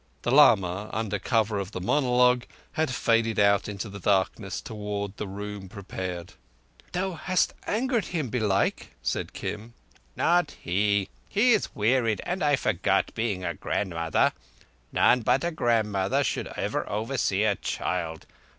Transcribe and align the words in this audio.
The 0.23 0.31
lama, 0.31 0.89
under 0.91 1.19
cover 1.19 1.59
of 1.59 1.73
the 1.73 1.79
monologue, 1.79 2.45
had 2.71 2.89
faded 2.89 3.37
out 3.37 3.67
into 3.69 3.87
the 3.87 3.99
darkness 3.99 4.59
towards 4.59 5.17
the 5.17 5.27
room 5.27 5.69
prepared. 5.69 6.33
"Thou 6.91 7.11
hast 7.13 7.53
angered 7.67 8.05
him, 8.05 8.29
belike," 8.29 8.95
said 9.03 9.31
Kim. 9.33 9.75
"Not 10.15 10.55
he. 10.59 11.09
He 11.29 11.53
is 11.53 11.75
wearied, 11.75 12.19
and 12.25 12.41
I 12.41 12.55
forgot, 12.55 13.13
being 13.13 13.45
a 13.45 13.53
grandmother. 13.53 14.33
(None 14.91 15.21
but 15.21 15.43
a 15.43 15.51
grandmother 15.51 16.23
should 16.23 16.47
ever 16.55 16.89
oversee 16.89 17.43
a 17.43 17.53
child. 17.53 18.25